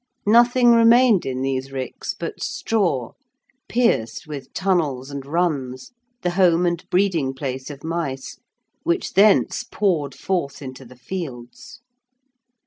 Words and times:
Nothing 0.25 0.71
remained 0.71 1.27
in 1.27 1.43
these 1.43 1.71
ricks 1.71 2.15
but 2.19 2.41
straw, 2.41 3.11
pierced 3.69 4.25
with 4.25 4.51
tunnels 4.51 5.11
and 5.11 5.23
runs, 5.27 5.91
the 6.23 6.31
home 6.31 6.65
and 6.65 6.83
breeding 6.89 7.35
place 7.35 7.69
of 7.69 7.83
mice, 7.83 8.39
which 8.81 9.13
thence 9.13 9.61
poured 9.61 10.15
forth 10.15 10.59
into 10.59 10.85
the 10.85 10.97
fields. 10.97 11.81